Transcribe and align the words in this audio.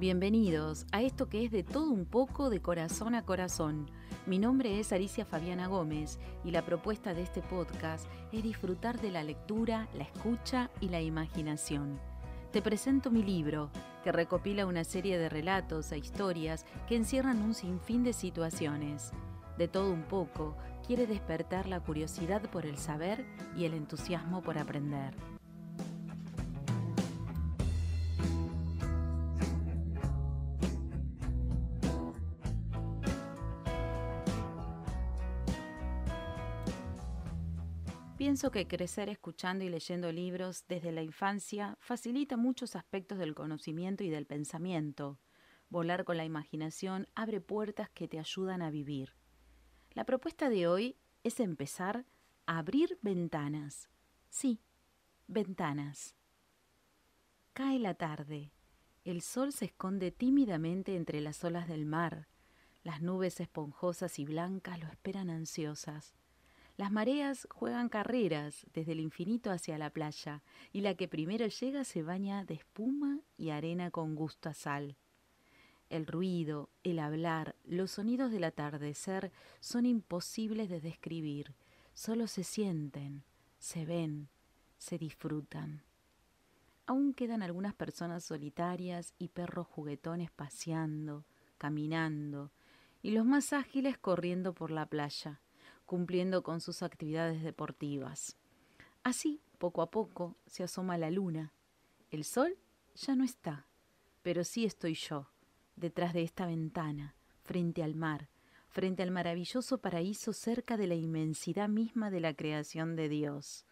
Bienvenidos 0.00 0.86
a 0.92 1.02
esto 1.02 1.28
que 1.28 1.44
es 1.44 1.50
de 1.50 1.62
todo 1.62 1.90
un 1.90 2.06
poco 2.06 2.48
de 2.48 2.62
corazón 2.62 3.14
a 3.14 3.26
corazón. 3.26 3.90
Mi 4.24 4.38
nombre 4.38 4.80
es 4.80 4.94
Alicia 4.94 5.26
Fabiana 5.26 5.66
Gómez 5.66 6.18
y 6.42 6.52
la 6.52 6.64
propuesta 6.64 7.12
de 7.12 7.20
este 7.20 7.42
podcast 7.42 8.06
es 8.32 8.42
disfrutar 8.42 8.98
de 8.98 9.10
la 9.10 9.22
lectura, 9.22 9.90
la 9.92 10.04
escucha 10.04 10.70
y 10.80 10.88
la 10.88 11.02
imaginación. 11.02 12.00
Te 12.50 12.62
presento 12.62 13.10
mi 13.10 13.22
libro, 13.22 13.68
que 14.02 14.10
recopila 14.10 14.64
una 14.64 14.84
serie 14.84 15.18
de 15.18 15.28
relatos 15.28 15.92
e 15.92 15.98
historias 15.98 16.64
que 16.88 16.96
encierran 16.96 17.42
un 17.42 17.52
sinfín 17.52 18.02
de 18.02 18.14
situaciones. 18.14 19.12
De 19.58 19.68
todo 19.68 19.92
un 19.92 20.04
poco, 20.04 20.56
quiere 20.86 21.06
despertar 21.06 21.68
la 21.68 21.80
curiosidad 21.80 22.40
por 22.50 22.64
el 22.64 22.78
saber 22.78 23.26
y 23.54 23.66
el 23.66 23.74
entusiasmo 23.74 24.40
por 24.40 24.56
aprender. 24.56 25.12
Pienso 38.20 38.50
que 38.50 38.68
crecer 38.68 39.08
escuchando 39.08 39.64
y 39.64 39.70
leyendo 39.70 40.12
libros 40.12 40.66
desde 40.68 40.92
la 40.92 41.00
infancia 41.00 41.78
facilita 41.80 42.36
muchos 42.36 42.76
aspectos 42.76 43.16
del 43.16 43.34
conocimiento 43.34 44.04
y 44.04 44.10
del 44.10 44.26
pensamiento. 44.26 45.18
Volar 45.70 46.04
con 46.04 46.18
la 46.18 46.26
imaginación 46.26 47.08
abre 47.14 47.40
puertas 47.40 47.88
que 47.88 48.08
te 48.08 48.18
ayudan 48.18 48.60
a 48.60 48.68
vivir. 48.68 49.14
La 49.94 50.04
propuesta 50.04 50.50
de 50.50 50.66
hoy 50.66 50.98
es 51.24 51.40
empezar 51.40 52.04
a 52.44 52.58
abrir 52.58 52.98
ventanas. 53.00 53.88
Sí, 54.28 54.60
ventanas. 55.26 56.14
Cae 57.54 57.78
la 57.78 57.94
tarde. 57.94 58.52
El 59.02 59.22
sol 59.22 59.50
se 59.50 59.64
esconde 59.64 60.10
tímidamente 60.10 60.94
entre 60.94 61.22
las 61.22 61.42
olas 61.42 61.68
del 61.68 61.86
mar. 61.86 62.28
Las 62.82 63.00
nubes 63.00 63.40
esponjosas 63.40 64.18
y 64.18 64.26
blancas 64.26 64.78
lo 64.78 64.88
esperan 64.88 65.30
ansiosas. 65.30 66.12
Las 66.80 66.92
mareas 66.92 67.46
juegan 67.50 67.90
carreras 67.90 68.64
desde 68.72 68.92
el 68.92 69.00
infinito 69.00 69.50
hacia 69.50 69.76
la 69.76 69.90
playa, 69.90 70.42
y 70.72 70.80
la 70.80 70.94
que 70.94 71.08
primero 71.08 71.46
llega 71.46 71.84
se 71.84 72.02
baña 72.02 72.46
de 72.46 72.54
espuma 72.54 73.20
y 73.36 73.50
arena 73.50 73.90
con 73.90 74.14
gusto 74.14 74.48
a 74.48 74.54
sal. 74.54 74.96
El 75.90 76.06
ruido, 76.06 76.70
el 76.82 76.98
hablar, 76.98 77.54
los 77.66 77.90
sonidos 77.90 78.32
del 78.32 78.44
atardecer 78.44 79.30
son 79.60 79.84
imposibles 79.84 80.70
de 80.70 80.80
describir, 80.80 81.54
solo 81.92 82.26
se 82.26 82.44
sienten, 82.44 83.24
se 83.58 83.84
ven, 83.84 84.30
se 84.78 84.96
disfrutan. 84.96 85.82
Aún 86.86 87.12
quedan 87.12 87.42
algunas 87.42 87.74
personas 87.74 88.24
solitarias 88.24 89.12
y 89.18 89.28
perros 89.28 89.66
juguetones 89.66 90.30
paseando, 90.30 91.26
caminando, 91.58 92.52
y 93.02 93.10
los 93.10 93.26
más 93.26 93.52
ágiles 93.52 93.98
corriendo 93.98 94.54
por 94.54 94.70
la 94.70 94.86
playa 94.86 95.42
cumpliendo 95.90 96.44
con 96.44 96.60
sus 96.60 96.84
actividades 96.84 97.42
deportivas. 97.42 98.36
Así, 99.02 99.42
poco 99.58 99.82
a 99.82 99.90
poco, 99.90 100.36
se 100.46 100.62
asoma 100.62 100.96
la 100.98 101.10
luna. 101.10 101.52
El 102.12 102.22
sol 102.22 102.56
ya 102.94 103.16
no 103.16 103.24
está, 103.24 103.66
pero 104.22 104.44
sí 104.44 104.64
estoy 104.64 104.94
yo, 104.94 105.32
detrás 105.74 106.14
de 106.14 106.22
esta 106.22 106.46
ventana, 106.46 107.16
frente 107.42 107.82
al 107.82 107.96
mar, 107.96 108.28
frente 108.68 109.02
al 109.02 109.10
maravilloso 109.10 109.78
paraíso 109.78 110.32
cerca 110.32 110.76
de 110.76 110.86
la 110.86 110.94
inmensidad 110.94 111.68
misma 111.68 112.12
de 112.12 112.20
la 112.20 112.34
creación 112.34 112.94
de 112.94 113.08
Dios. 113.08 113.66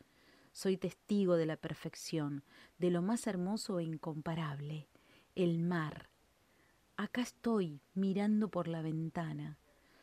Soy 0.51 0.77
testigo 0.77 1.37
de 1.37 1.47
la 1.47 1.57
perfección, 1.57 2.43
de 2.79 2.91
lo 2.91 3.01
más 3.01 3.29
hermoso 3.29 3.79
e 3.79 3.85
incomparable, 3.85 4.89
el 5.37 5.61
mar. 5.61 6.11
Acá 6.97 7.21
estoy 7.21 7.81
mirando 7.95 8.49
por 8.49 8.67
la 8.67 8.83
ventana, 8.83 9.57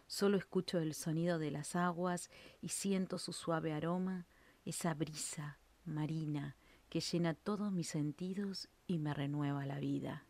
Solo 0.07 0.37
escucho 0.37 0.79
el 0.79 0.93
sonido 0.93 1.39
de 1.39 1.51
las 1.51 1.75
aguas 1.75 2.29
y 2.61 2.69
siento 2.69 3.17
su 3.17 3.33
suave 3.33 3.73
aroma, 3.73 4.27
esa 4.63 4.93
brisa 4.93 5.59
marina 5.85 6.55
que 6.89 6.99
llena 6.99 7.33
todos 7.33 7.71
mis 7.71 7.87
sentidos 7.87 8.69
y 8.87 8.97
me 8.99 9.13
renueva 9.13 9.65
la 9.65 9.79
vida. 9.79 10.25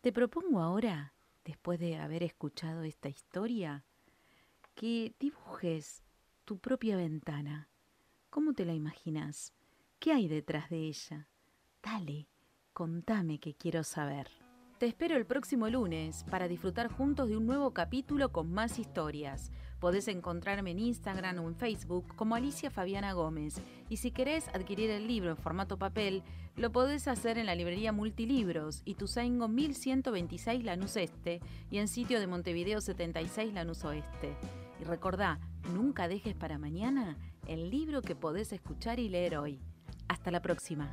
Te 0.00 0.12
propongo 0.12 0.60
ahora, 0.60 1.12
después 1.44 1.78
de 1.78 1.96
haber 1.96 2.22
escuchado 2.22 2.82
esta 2.82 3.08
historia, 3.08 3.84
que 4.74 5.14
dibujes 5.20 6.02
tu 6.44 6.58
propia 6.58 6.96
ventana. 6.96 7.68
¿Cómo 8.30 8.52
te 8.52 8.64
la 8.64 8.74
imaginas? 8.74 9.52
¿Qué 9.98 10.12
hay 10.12 10.26
detrás 10.26 10.70
de 10.70 10.88
ella? 10.88 11.28
Dale, 11.82 12.26
contame 12.72 13.38
que 13.38 13.54
quiero 13.54 13.84
saber. 13.84 14.41
Te 14.82 14.88
espero 14.88 15.16
el 15.16 15.26
próximo 15.26 15.68
lunes 15.68 16.24
para 16.28 16.48
disfrutar 16.48 16.88
juntos 16.88 17.28
de 17.28 17.36
un 17.36 17.46
nuevo 17.46 17.70
capítulo 17.70 18.32
con 18.32 18.52
más 18.52 18.80
historias. 18.80 19.52
Podés 19.78 20.08
encontrarme 20.08 20.72
en 20.72 20.80
Instagram 20.80 21.38
o 21.38 21.46
en 21.46 21.54
Facebook 21.54 22.16
como 22.16 22.34
Alicia 22.34 22.68
Fabiana 22.68 23.12
Gómez. 23.12 23.62
Y 23.88 23.98
si 23.98 24.10
querés 24.10 24.48
adquirir 24.48 24.90
el 24.90 25.06
libro 25.06 25.30
en 25.30 25.36
formato 25.36 25.76
papel, 25.76 26.24
lo 26.56 26.72
podés 26.72 27.06
hacer 27.06 27.38
en 27.38 27.46
la 27.46 27.54
librería 27.54 27.92
Multilibros 27.92 28.82
y 28.84 28.96
Tuzaingo 28.96 29.46
1126 29.46 30.64
Lanús 30.64 30.96
Este 30.96 31.38
y 31.70 31.78
en 31.78 31.86
sitio 31.86 32.18
de 32.18 32.26
Montevideo 32.26 32.80
76 32.80 33.54
Lanús 33.54 33.84
Oeste. 33.84 34.34
Y 34.80 34.82
recordá, 34.82 35.38
nunca 35.72 36.08
dejes 36.08 36.34
para 36.34 36.58
mañana 36.58 37.16
el 37.46 37.70
libro 37.70 38.02
que 38.02 38.16
podés 38.16 38.52
escuchar 38.52 38.98
y 38.98 39.08
leer 39.08 39.36
hoy. 39.36 39.60
Hasta 40.08 40.32
la 40.32 40.42
próxima. 40.42 40.90